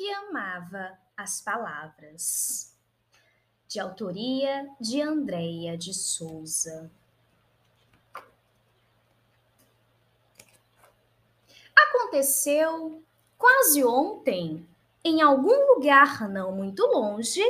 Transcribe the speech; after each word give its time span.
que 0.00 0.10
amava 0.14 0.98
as 1.14 1.42
palavras. 1.42 2.74
De 3.68 3.78
autoria 3.78 4.66
de 4.80 5.02
Andreia 5.02 5.76
de 5.76 5.92
Souza. 5.92 6.90
Aconteceu 11.76 13.04
quase 13.36 13.84
ontem, 13.84 14.66
em 15.04 15.20
algum 15.20 15.74
lugar 15.74 16.26
não 16.30 16.50
muito 16.50 16.82
longe, 16.86 17.44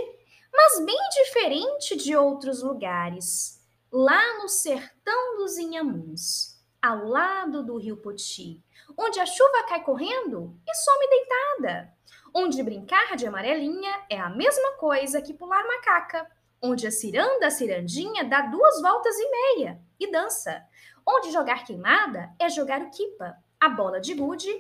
mas 0.53 0.85
bem 0.85 0.99
diferente 1.11 1.95
de 1.95 2.17
outros 2.17 2.65
lugares, 2.65 3.65
lá 3.93 4.39
no 4.39 4.49
sertão 4.49 5.37
dos 5.37 5.57
Inhamuns, 5.57 6.61
ao 6.83 7.07
lado 7.07 7.63
do 7.63 7.77
rio 7.77 7.97
Poti, 7.97 8.61
onde 8.99 9.21
a 9.21 9.27
chuva 9.27 9.69
cai 9.69 9.85
correndo 9.85 10.53
e 10.67 10.75
some 10.75 11.09
deitada, 11.09 11.95
onde 12.35 12.63
brincar 12.63 13.17
de 13.17 13.27
amarelinha 13.27 14.05
é 14.09 14.19
a 14.19 14.29
mesma 14.29 14.73
coisa 14.73 15.23
que 15.23 15.35
pular 15.35 15.67
macaca, 15.67 16.27
onde 16.63 16.87
a 16.87 16.91
ciranda 16.91 17.47
a 17.47 17.51
cirandinha 17.51 18.25
dá 18.25 18.43
duas 18.43 18.81
voltas 18.81 19.17
e 19.19 19.31
meia 19.31 19.81
e 19.99 20.11
dança, 20.11 20.65
onde 21.07 21.31
jogar 21.31 21.65
queimada 21.65 22.35
é 22.39 22.49
jogar 22.49 22.83
o 22.83 22.91
quipa, 22.91 23.37
a 23.59 23.69
bola 23.69 24.01
de 24.01 24.15
gude 24.15 24.51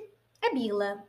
é 0.42 0.52
bila. 0.52 1.04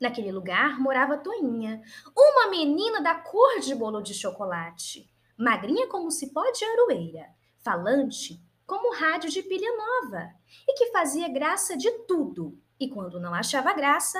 Naquele 0.00 0.32
lugar 0.32 0.78
morava 0.80 1.18
Toinha, 1.18 1.80
uma 2.16 2.48
menina 2.50 3.00
da 3.00 3.14
cor 3.14 3.60
de 3.60 3.74
bolo 3.74 4.02
de 4.02 4.12
chocolate, 4.12 5.08
magrinha 5.36 5.86
como 5.86 6.10
cipó 6.10 6.42
de 6.50 6.64
aroeira, 6.64 7.28
falante 7.62 8.42
como 8.66 8.94
rádio 8.94 9.30
de 9.30 9.42
pilha 9.42 9.70
nova, 9.76 10.30
e 10.66 10.74
que 10.74 10.90
fazia 10.90 11.28
graça 11.28 11.76
de 11.76 11.90
tudo, 12.06 12.58
e 12.80 12.88
quando 12.88 13.20
não 13.20 13.34
achava 13.34 13.72
graça, 13.74 14.18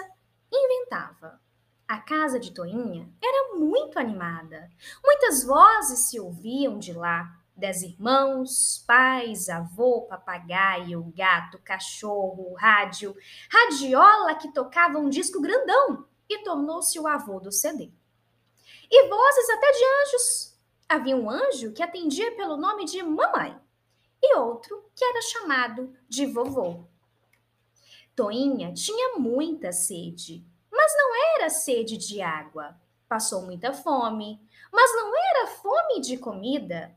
inventava. 0.53 1.41
A 1.87 1.99
casa 1.99 2.41
de 2.41 2.53
Toinha 2.53 3.09
era 3.23 3.55
muito 3.57 3.99
animada. 3.99 4.71
Muitas 5.03 5.45
vozes 5.45 6.09
se 6.09 6.19
ouviam 6.19 6.79
de 6.79 6.93
lá, 6.93 7.39
Dez 7.57 7.83
irmãos, 7.83 8.83
pais, 8.85 9.49
avô, 9.49 10.03
papagaio, 10.09 11.13
gato, 11.15 11.57
cachorro, 11.63 12.53
rádio, 12.55 13.15
radiola 13.49 14.35
que 14.35 14.53
tocava 14.53 14.99
um 14.99 15.09
disco 15.09 15.41
grandão 15.41 16.05
e 16.29 16.43
tornou-se 16.43 16.99
o 16.99 17.07
avô 17.07 17.39
do 17.39 17.53
CD. 17.53 17.93
E 18.91 19.09
vozes 19.09 19.51
até 19.51 19.71
de 19.71 19.85
anjos. 20.03 20.59
Havia 20.89 21.17
um 21.17 21.31
anjo 21.31 21.73
que 21.73 21.83
atendia 21.83 22.35
pelo 22.35 22.57
nome 22.57 22.87
de 22.87 23.01
mamãe 23.05 23.57
e 24.21 24.37
outro 24.37 24.91
que 24.93 25.05
era 25.05 25.23
chamado 25.23 25.97
de 26.09 26.27
vovô. 26.27 26.85
Toinha 28.17 28.73
tinha 28.73 29.17
muita 29.17 29.71
sede, 29.71 30.45
mas 30.85 30.93
não 30.97 31.37
era 31.37 31.49
sede 31.49 31.97
de 31.97 32.21
água. 32.21 32.77
Passou 33.09 33.43
muita 33.43 33.73
fome, 33.73 34.39
mas 34.71 34.93
não 34.95 35.13
era 35.17 35.47
fome 35.47 36.01
de 36.01 36.19
comida 36.19 36.95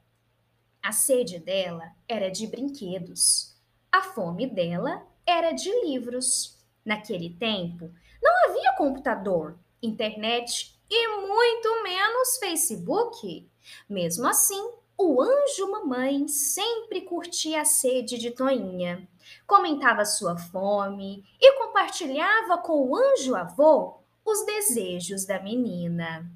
a 0.88 0.94
sede 0.94 1.38
dela 1.38 1.92
era 2.08 2.30
de 2.30 2.48
brinquedos. 2.48 3.54
A 3.92 4.02
fome 4.04 4.48
dela 4.48 5.06
era 5.26 5.52
de 5.52 5.70
livros. 5.86 6.58
Naquele 6.86 7.32
tempo, 7.32 7.92
não 8.24 8.46
havia 8.46 8.74
computador, 8.78 9.60
internet 9.84 10.80
e 10.90 11.08
muito 11.28 11.84
menos 11.84 12.38
Facebook. 12.38 13.52
Mesmo 13.90 14.26
assim, 14.28 14.72
o 14.98 15.22
anjo 15.22 15.70
mamãe 15.70 16.26
sempre 16.30 17.02
curtia 17.02 17.64
a 17.64 17.66
sede 17.66 18.18
de 18.18 18.32
Toinha. 18.32 19.06
Comentava 19.46 20.06
sua 20.06 20.38
fome 20.38 21.24
e 21.40 21.60
compartilhava 21.60 22.58
com 22.58 22.90
o 22.90 22.96
anjo 22.96 23.36
avô 23.36 23.98
os 24.26 24.46
desejos 24.46 25.26
da 25.26 25.42
menina. 25.42 26.30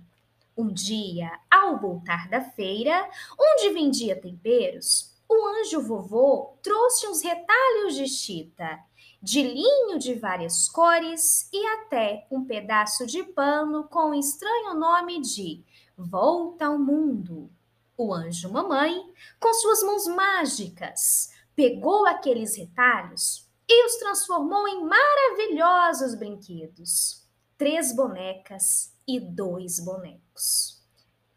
Um 0.57 0.67
dia, 0.67 1.31
ao 1.49 1.77
voltar 1.77 2.29
da 2.29 2.41
feira, 2.41 3.09
onde 3.39 3.73
vendia 3.73 4.19
temperos, 4.19 5.11
o 5.27 5.47
anjo 5.47 5.81
vovô 5.81 6.57
trouxe 6.61 7.07
uns 7.07 7.21
retalhos 7.21 7.95
de 7.95 8.05
chita, 8.07 8.79
de 9.21 9.41
linho 9.41 9.97
de 9.97 10.13
várias 10.13 10.67
cores 10.67 11.49
e 11.53 11.65
até 11.67 12.27
um 12.29 12.43
pedaço 12.43 13.05
de 13.05 13.23
pano 13.23 13.85
com 13.85 14.09
o 14.09 14.13
estranho 14.13 14.73
nome 14.73 15.21
de 15.21 15.63
Volta 15.97 16.65
ao 16.65 16.77
Mundo. 16.77 17.49
O 17.97 18.13
anjo 18.13 18.51
mamãe, 18.51 19.09
com 19.39 19.53
suas 19.53 19.83
mãos 19.83 20.07
mágicas, 20.07 21.31
pegou 21.61 22.07
aqueles 22.07 22.57
retalhos 22.57 23.47
e 23.69 23.85
os 23.85 23.97
transformou 23.97 24.67
em 24.67 24.83
maravilhosos 24.83 26.15
brinquedos. 26.15 27.23
Três 27.55 27.95
bonecas 27.95 28.97
e 29.07 29.19
dois 29.19 29.79
bonecos. 29.79 30.81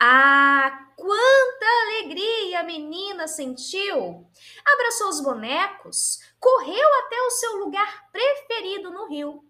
Ah, 0.01 0.89
quanta 0.97 1.67
alegria 1.83 2.61
a 2.61 2.63
menina 2.63 3.29
sentiu! 3.29 4.27
Abraçou 4.65 5.11
os 5.11 5.21
bonecos, 5.21 6.21
correu 6.41 6.89
até 7.05 7.21
o 7.21 7.31
seu 7.31 7.57
lugar 7.59 8.11
preferido 8.11 8.91
no 8.91 9.07
rio. 9.07 9.45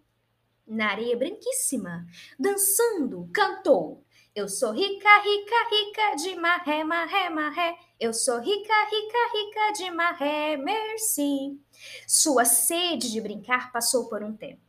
Na 0.67 0.89
areia 0.89 1.15
branquíssima, 1.15 2.05
dançando, 2.37 3.29
cantou: 3.33 4.04
Eu 4.35 4.49
sou 4.49 4.73
rica, 4.73 5.09
rica, 5.21 5.55
rica 5.71 6.15
de 6.17 6.35
maré, 6.35 6.83
maré, 6.83 7.29
maré. 7.29 7.77
Eu 7.99 8.13
sou 8.13 8.39
rica, 8.39 8.73
rica, 8.91 9.17
rica 9.33 9.71
de 9.77 9.91
maré, 9.91 10.57
merci. 10.57 11.57
Sua 12.05 12.43
sede 12.43 13.11
de 13.11 13.21
brincar 13.21 13.71
passou 13.71 14.09
por 14.09 14.21
um 14.21 14.35
tempo 14.35 14.65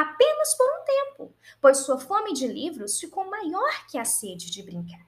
apenas 0.00 0.54
por 0.54 0.66
um 0.66 0.84
tempo, 0.84 1.34
pois 1.60 1.78
sua 1.78 1.98
fome 1.98 2.32
de 2.32 2.46
livros 2.46 2.98
ficou 2.98 3.28
maior 3.28 3.86
que 3.86 3.98
a 3.98 4.04
sede 4.04 4.50
de 4.50 4.62
brincar. 4.62 5.04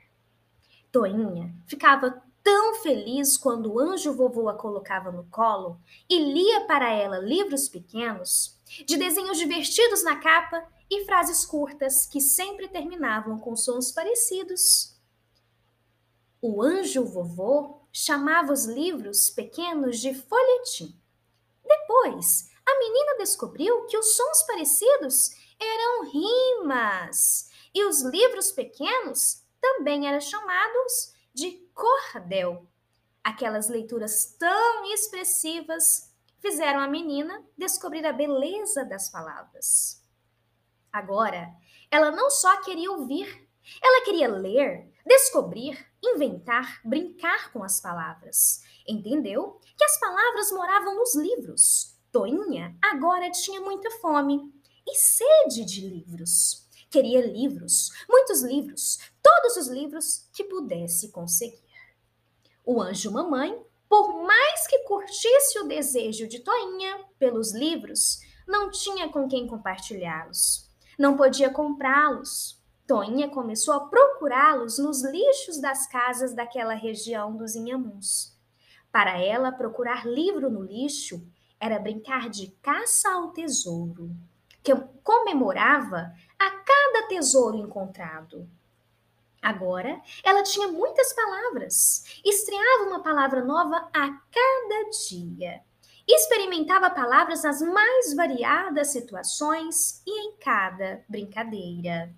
Toinha 0.90 1.54
ficava 1.66 2.22
tão 2.42 2.74
feliz 2.76 3.36
quando 3.36 3.72
o 3.72 3.78
anjo 3.78 4.12
vovô 4.12 4.48
a 4.48 4.54
colocava 4.54 5.10
no 5.12 5.24
colo 5.24 5.80
e 6.08 6.18
lia 6.18 6.66
para 6.66 6.90
ela 6.90 7.18
livros 7.18 7.68
pequenos, 7.68 8.58
de 8.86 8.96
desenhos 8.96 9.38
divertidos 9.38 10.02
na 10.02 10.16
capa 10.16 10.66
e 10.90 11.04
frases 11.04 11.44
curtas 11.44 12.06
que 12.06 12.20
sempre 12.20 12.68
terminavam 12.68 13.38
com 13.38 13.56
sons 13.56 13.92
parecidos. 13.92 15.00
O 16.40 16.62
anjo 16.62 17.04
vovô 17.04 17.80
chamava 17.92 18.52
os 18.52 18.64
livros 18.64 19.30
pequenos 19.30 20.00
de 20.00 20.12
folhetim. 20.14 20.98
Depois, 21.64 22.50
a 22.66 22.78
menina 22.78 23.16
descobriu 23.18 23.86
que 23.86 23.96
os 23.96 24.16
sons 24.16 24.42
parecidos 24.42 25.30
eram 25.60 26.10
rimas 26.10 27.48
e 27.74 27.84
os 27.84 28.02
livros 28.02 28.50
pequenos 28.50 29.42
também 29.60 30.08
eram 30.08 30.20
chamados 30.20 31.11
cordel. 31.82 32.68
Aquelas 33.24 33.68
leituras 33.68 34.36
tão 34.38 34.84
expressivas 34.94 36.14
fizeram 36.38 36.78
a 36.78 36.86
menina 36.86 37.44
descobrir 37.58 38.06
a 38.06 38.12
beleza 38.12 38.84
das 38.84 39.10
palavras. 39.10 40.00
Agora, 40.92 41.52
ela 41.90 42.12
não 42.12 42.30
só 42.30 42.60
queria 42.60 42.92
ouvir, 42.92 43.48
ela 43.82 44.04
queria 44.04 44.28
ler, 44.28 44.92
descobrir, 45.04 45.84
inventar, 46.02 46.80
brincar 46.84 47.52
com 47.52 47.64
as 47.64 47.80
palavras. 47.80 48.62
Entendeu 48.86 49.60
que 49.76 49.84
as 49.84 49.98
palavras 49.98 50.52
moravam 50.52 50.94
nos 50.94 51.16
livros 51.16 51.92
Toinha 52.12 52.76
agora 52.82 53.30
tinha 53.30 53.58
muita 53.62 53.90
fome 53.92 54.52
e 54.86 54.94
sede 54.94 55.64
de 55.64 55.80
livros. 55.88 56.68
Queria 56.90 57.24
livros, 57.24 57.90
muitos 58.06 58.42
livros, 58.42 58.98
todos 59.22 59.56
os 59.56 59.68
livros 59.68 60.28
que 60.34 60.44
pudesse 60.44 61.10
conseguir. 61.10 61.71
O 62.64 62.80
anjo 62.80 63.10
mamãe, 63.10 63.60
por 63.88 64.22
mais 64.22 64.66
que 64.68 64.78
curtisse 64.80 65.58
o 65.58 65.66
desejo 65.66 66.28
de 66.28 66.38
Toinha 66.38 67.04
pelos 67.18 67.52
livros, 67.52 68.20
não 68.46 68.70
tinha 68.70 69.08
com 69.08 69.28
quem 69.28 69.46
compartilhá-los. 69.46 70.70
Não 70.98 71.16
podia 71.16 71.50
comprá-los. 71.50 72.62
Toinha 72.86 73.28
começou 73.28 73.74
a 73.74 73.86
procurá-los 73.86 74.78
nos 74.78 75.02
lixos 75.02 75.60
das 75.60 75.88
casas 75.88 76.34
daquela 76.34 76.74
região 76.74 77.36
dos 77.36 77.56
Inhamuns. 77.56 78.38
Para 78.92 79.18
ela, 79.18 79.50
procurar 79.50 80.06
livro 80.06 80.50
no 80.50 80.62
lixo 80.62 81.26
era 81.58 81.78
brincar 81.78 82.28
de 82.28 82.48
caça 82.62 83.10
ao 83.10 83.32
tesouro, 83.32 84.10
que 84.62 84.74
comemorava 85.02 86.12
a 86.38 86.50
cada 86.50 87.08
tesouro 87.08 87.56
encontrado. 87.56 88.48
Agora, 89.42 90.00
ela 90.22 90.44
tinha 90.44 90.68
muitas 90.68 91.12
palavras, 91.12 92.04
estreava 92.24 92.84
uma 92.84 93.02
palavra 93.02 93.44
nova 93.44 93.88
a 93.92 94.08
cada 94.08 94.90
dia. 95.08 95.60
Experimentava 96.06 96.90
palavras 96.90 97.42
nas 97.42 97.60
mais 97.60 98.14
variadas 98.14 98.92
situações 98.92 100.00
e 100.06 100.28
em 100.28 100.36
cada 100.36 101.04
brincadeira. 101.08 102.14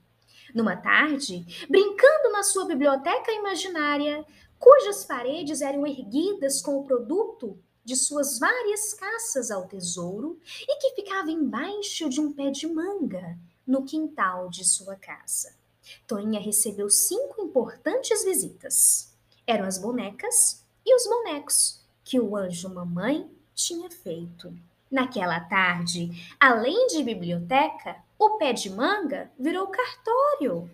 Numa 0.54 0.76
tarde, 0.76 1.66
brincando 1.68 2.30
na 2.30 2.42
sua 2.42 2.66
biblioteca 2.66 3.32
imaginária, 3.32 4.24
cujas 4.58 5.06
paredes 5.06 5.62
eram 5.62 5.86
erguidas 5.86 6.60
com 6.60 6.78
o 6.78 6.84
produto 6.84 7.58
de 7.82 7.96
suas 7.96 8.38
várias 8.38 8.92
caças 8.92 9.50
ao 9.50 9.66
tesouro 9.66 10.38
e 10.60 10.76
que 10.78 10.94
ficava 10.94 11.30
embaixo 11.30 12.08
de 12.10 12.20
um 12.20 12.32
pé 12.32 12.50
de 12.50 12.66
manga, 12.66 13.38
no 13.66 13.84
quintal 13.84 14.50
de 14.50 14.62
sua 14.64 14.96
casa. 14.96 15.63
Toinha 16.06 16.40
recebeu 16.40 16.88
cinco 16.88 17.42
importantes 17.42 18.24
visitas. 18.24 19.12
Eram 19.46 19.66
as 19.66 19.78
bonecas 19.78 20.64
e 20.84 20.94
os 20.94 21.06
bonecos 21.06 21.80
que 22.02 22.20
o 22.20 22.36
anjo 22.36 22.68
mamãe 22.68 23.30
tinha 23.54 23.90
feito. 23.90 24.52
Naquela 24.90 25.40
tarde, 25.40 26.10
além 26.38 26.86
de 26.88 27.02
biblioteca, 27.02 27.96
o 28.18 28.36
pé 28.36 28.52
de 28.52 28.70
manga 28.70 29.30
virou 29.38 29.66
cartório. 29.66 30.70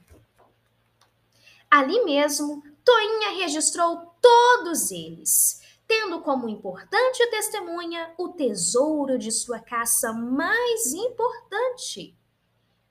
Ali 1.70 2.04
mesmo, 2.04 2.62
Toinha 2.84 3.30
registrou 3.40 4.12
todos 4.20 4.90
eles, 4.90 5.62
tendo 5.86 6.20
como 6.20 6.48
importante 6.48 7.26
testemunha 7.30 8.12
o 8.18 8.28
tesouro 8.28 9.18
de 9.18 9.30
sua 9.30 9.60
caça 9.60 10.12
mais 10.12 10.92
importante, 10.92 12.14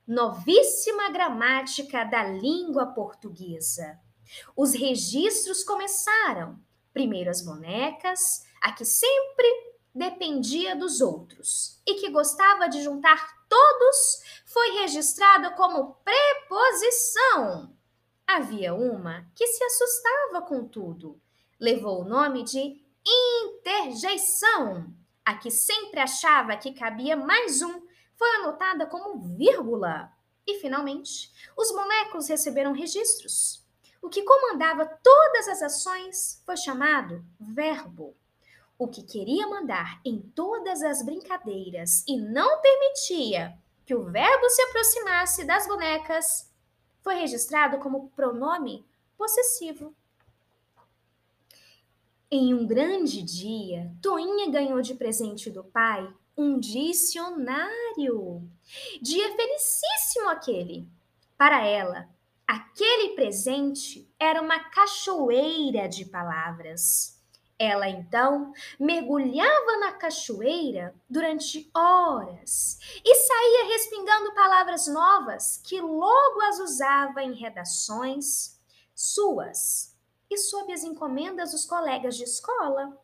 novíssima 0.10 1.12
gramática 1.12 2.04
da 2.04 2.24
língua 2.24 2.88
portuguesa. 2.88 4.00
Os 4.58 4.74
registros 4.74 5.64
começaram, 5.64 6.60
primeiro 6.92 7.30
as 7.30 7.42
bonecas, 7.44 8.44
a 8.60 8.72
que 8.72 8.84
sempre 8.84 9.48
dependia 9.94 10.76
dos 10.76 11.00
outros 11.00 11.80
e 11.86 11.94
que 11.96 12.10
gostava 12.10 12.68
de 12.68 12.82
juntar 12.82 13.38
todos, 13.48 14.24
foi 14.48 14.80
registrada 14.82 15.52
como 15.52 15.96
preposição. 16.04 17.78
Havia 18.26 18.74
uma 18.74 19.28
que 19.36 19.46
se 19.46 19.64
assustava 19.64 20.42
com 20.42 20.68
tudo. 20.68 21.22
Levou 21.60 22.02
o 22.02 22.08
nome 22.08 22.44
de 22.44 22.82
interjeição. 23.06 24.92
A 25.24 25.36
que 25.36 25.52
sempre 25.52 26.00
achava 26.00 26.58
que 26.58 26.74
cabia 26.74 27.16
mais 27.16 27.62
um 27.62 27.89
foi 28.20 28.30
anotada 28.36 28.86
como 28.86 29.18
vírgula. 29.18 30.12
E, 30.46 30.60
finalmente, 30.60 31.32
os 31.56 31.72
bonecos 31.72 32.28
receberam 32.28 32.74
registros. 32.74 33.66
O 34.02 34.10
que 34.10 34.24
comandava 34.24 34.86
todas 35.02 35.48
as 35.48 35.62
ações 35.62 36.44
foi 36.46 36.58
chamado 36.58 37.24
verbo. 37.40 38.14
O 38.78 38.88
que 38.88 39.04
queria 39.04 39.48
mandar 39.48 40.02
em 40.04 40.20
todas 40.20 40.84
as 40.84 41.02
brincadeiras 41.02 42.04
e 42.08 42.18
não 42.18 42.62
permitia 42.62 43.58
que 43.86 43.96
o 43.96 44.04
verbo 44.04 44.50
se 44.50 44.62
aproximasse 44.64 45.46
das 45.46 45.66
bonecas 45.66 46.52
foi 47.02 47.16
registrado 47.16 47.80
como 47.80 48.10
pronome 48.10 48.86
possessivo. 49.18 49.96
Em 52.32 52.54
um 52.54 52.68
grande 52.68 53.24
dia, 53.24 53.92
Toinha 54.04 54.52
ganhou 54.52 54.80
de 54.84 54.94
presente 54.94 55.50
do 55.50 55.64
pai 55.64 56.08
um 56.38 56.60
dicionário. 56.60 58.48
Dia 59.02 59.36
felicíssimo 59.36 60.30
aquele. 60.30 60.88
Para 61.36 61.66
ela, 61.66 62.08
aquele 62.46 63.16
presente 63.16 64.08
era 64.20 64.40
uma 64.44 64.60
cachoeira 64.60 65.90
de 65.90 66.06
palavras. 66.06 67.20
Ela 67.58 67.90
então 67.90 68.54
mergulhava 68.80 69.78
na 69.80 69.94
cachoeira 69.94 70.94
durante 71.10 71.68
horas 71.76 72.78
e 73.04 73.16
saía 73.16 73.70
respingando 73.70 74.36
palavras 74.36 74.86
novas 74.86 75.60
que 75.66 75.82
logo 75.82 76.42
as 76.44 76.60
usava 76.60 77.24
em 77.24 77.34
redações 77.34 78.56
suas 78.94 79.99
e 80.30 80.38
sob 80.38 80.72
as 80.72 80.84
encomendas 80.84 81.52
dos 81.52 81.66
colegas 81.66 82.16
de 82.16 82.24
escola. 82.24 82.98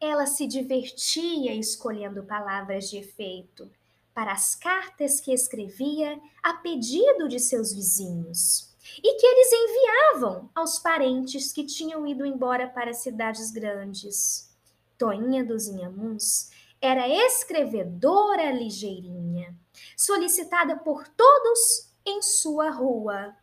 Ela 0.00 0.26
se 0.26 0.46
divertia 0.46 1.54
escolhendo 1.54 2.22
palavras 2.22 2.88
de 2.88 2.98
efeito 2.98 3.70
para 4.14 4.32
as 4.32 4.54
cartas 4.54 5.20
que 5.20 5.32
escrevia 5.32 6.20
a 6.42 6.54
pedido 6.54 7.28
de 7.28 7.38
seus 7.38 7.72
vizinhos 7.72 8.74
e 9.02 9.16
que 9.16 9.26
eles 9.26 9.50
enviavam 9.52 10.50
aos 10.54 10.78
parentes 10.78 11.52
que 11.52 11.64
tinham 11.64 12.06
ido 12.06 12.24
embora 12.24 12.68
para 12.68 12.92
cidades 12.92 13.50
grandes. 13.50 14.48
Toinha 14.96 15.44
dos 15.44 15.68
Inhamuns 15.68 16.50
era 16.80 17.08
escrevedora 17.08 18.50
ligeirinha, 18.50 19.56
solicitada 19.96 20.76
por 20.76 21.06
todos 21.08 21.92
em 22.04 22.22
sua 22.22 22.70
rua. 22.70 23.36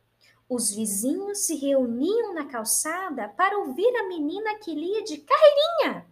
Os 0.47 0.71
vizinhos 0.71 1.39
se 1.39 1.55
reuniam 1.55 2.33
na 2.33 2.45
calçada 2.45 3.29
para 3.29 3.57
ouvir 3.57 3.95
a 3.97 4.07
menina 4.07 4.59
que 4.59 4.75
lia 4.75 5.03
de 5.03 5.17
carreirinha 5.17 6.05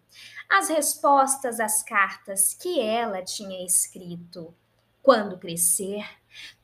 as 0.50 0.70
respostas 0.70 1.60
às 1.60 1.82
cartas 1.82 2.54
que 2.54 2.80
ela 2.80 3.24
tinha 3.24 3.66
escrito. 3.66 4.54
Quando 5.02 5.38
crescer, 5.38 6.06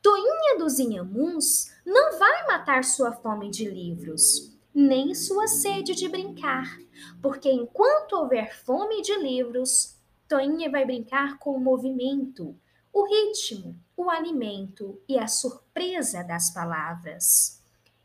Toinha 0.01 0.57
dos 0.57 0.79
Inhamuns 0.79 1.71
não 1.85 2.17
vai 2.17 2.47
matar 2.47 2.83
sua 2.83 3.11
fome 3.11 3.49
de 3.49 3.69
livros, 3.69 4.55
nem 4.73 5.13
sua 5.13 5.47
sede 5.47 5.93
de 5.95 6.07
brincar, 6.07 6.77
porque 7.21 7.51
enquanto 7.51 8.13
houver 8.13 8.55
fome 8.63 9.01
de 9.01 9.15
livros, 9.17 9.97
Toinha 10.27 10.69
vai 10.69 10.85
brincar 10.85 11.39
com 11.39 11.55
o 11.55 11.59
movimento, 11.59 12.55
o 12.93 13.05
ritmo, 13.05 13.75
o 13.97 14.09
alimento 14.09 15.01
e 15.07 15.17
a 15.17 15.27
surpresa 15.27 16.23
das 16.23 16.51
palavras. 16.51 17.58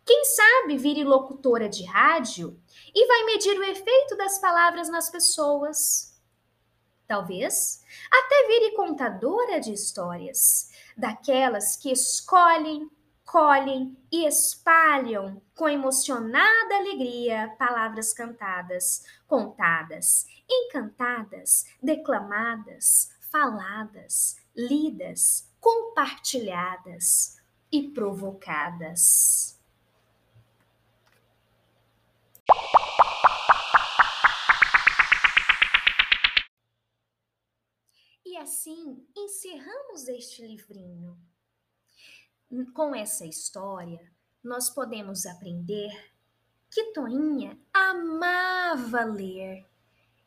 Quem 0.04 0.24
sabe 0.24 0.76
vire 0.76 1.02
locutora 1.02 1.68
de 1.68 1.84
rádio 1.84 2.60
e 2.94 3.06
vai 3.06 3.24
medir 3.24 3.58
o 3.58 3.64
efeito 3.64 4.16
das 4.16 4.38
palavras 4.38 4.88
nas 4.88 5.08
pessoas. 5.08 6.14
Talvez 7.06 7.82
até 8.10 8.46
vire 8.46 8.76
contadora 8.76 9.60
de 9.60 9.72
histórias, 9.72 10.70
daquelas 10.96 11.76
que 11.76 11.90
escolhem, 11.90 12.90
colhem 13.24 13.96
e 14.12 14.26
espalham 14.26 15.40
com 15.56 15.68
emocionada 15.68 16.76
alegria 16.76 17.54
palavras 17.58 18.12
cantadas, 18.12 19.04
contadas, 19.26 20.26
encantadas, 20.48 21.64
declamadas, 21.82 23.10
faladas, 23.30 24.36
lidas, 24.54 25.50
compartilhadas 25.60 27.36
e 27.72 27.88
provocadas. 27.88 29.58
E 38.34 38.36
assim 38.36 39.06
encerramos 39.16 40.08
este 40.08 40.44
livrinho. 40.44 41.16
Com 42.74 42.92
essa 42.92 43.24
história, 43.24 44.10
nós 44.42 44.68
podemos 44.68 45.24
aprender 45.24 46.12
que 46.68 46.92
Toinha 46.92 47.56
amava 47.72 49.04
ler 49.04 49.64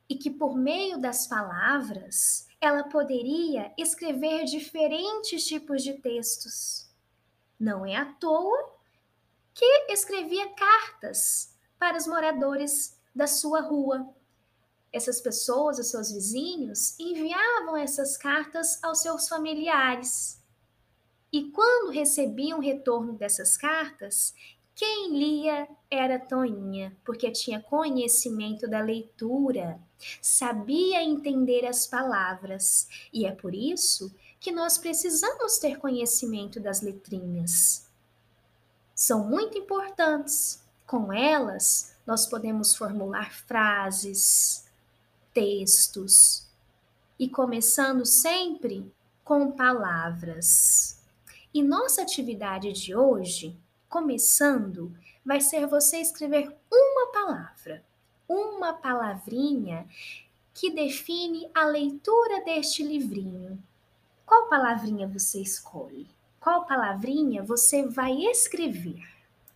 e 0.07 0.15
que 0.15 0.29
por 0.29 0.55
meio 0.55 0.97
das 0.97 1.27
palavras 1.27 2.47
ela 2.61 2.85
poderia 2.85 3.73
escrever 3.77 4.45
diferentes 4.45 5.45
tipos 5.45 5.83
de 5.83 5.95
textos. 5.95 6.89
Não 7.59 7.85
é 7.85 7.97
à 7.97 8.05
toa 8.05 8.73
que 9.53 9.91
escrevia 9.91 10.47
cartas 10.53 11.53
para 11.77 11.97
os 11.97 12.07
moradores 12.07 12.97
da 13.13 13.27
sua 13.27 13.59
rua. 13.59 14.07
Essas 14.91 15.19
pessoas, 15.21 15.79
os 15.79 15.87
seus 15.87 16.11
vizinhos, 16.11 16.97
enviavam 16.99 17.75
essas 17.77 18.17
cartas 18.17 18.81
aos 18.83 19.01
seus 19.01 19.27
familiares. 19.27 20.41
E 21.31 21.51
quando 21.51 21.91
recebiam 21.91 22.59
retorno 22.59 23.13
dessas 23.13 23.57
cartas, 23.57 24.33
quem 24.77 25.09
lia 25.17 25.67
era 25.89 26.19
Toinha, 26.19 26.95
porque 27.03 27.31
tinha 27.31 27.59
conhecimento 27.59 28.67
da 28.67 28.79
leitura, 28.79 29.79
sabia 30.21 31.03
entender 31.03 31.65
as 31.65 31.87
palavras, 31.87 32.87
e 33.11 33.25
é 33.25 33.31
por 33.31 33.55
isso 33.55 34.13
que 34.39 34.51
nós 34.51 34.77
precisamos 34.77 35.57
ter 35.57 35.79
conhecimento 35.79 36.59
das 36.59 36.81
letrinhas. 36.81 37.87
São 38.93 39.27
muito 39.27 39.57
importantes 39.57 40.63
com 40.85 41.11
elas, 41.11 41.95
nós 42.05 42.27
podemos 42.27 42.75
formular 42.75 43.33
frases, 43.33 44.66
textos 45.37 46.47
e 47.19 47.29
começando 47.29 48.03
sempre 48.07 48.91
com 49.23 49.51
palavras. 49.51 50.99
E 51.53 51.61
nossa 51.61 52.01
atividade 52.01 52.73
de 52.73 52.95
hoje, 52.95 53.55
começando, 53.87 54.91
vai 55.23 55.39
ser 55.39 55.67
você 55.67 55.97
escrever 55.97 56.57
uma 56.71 57.11
palavra, 57.11 57.85
uma 58.27 58.73
palavrinha 58.73 59.87
que 60.55 60.71
define 60.71 61.47
a 61.53 61.67
leitura 61.67 62.43
deste 62.43 62.81
livrinho. 62.81 63.61
Qual 64.25 64.49
palavrinha 64.49 65.07
você 65.07 65.39
escolhe? 65.39 66.07
Qual 66.39 66.65
palavrinha 66.65 67.43
você 67.43 67.85
vai 67.85 68.23
escrever? 68.23 69.16